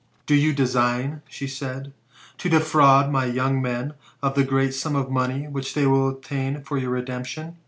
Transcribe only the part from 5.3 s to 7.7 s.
which they will obtain for your redemption?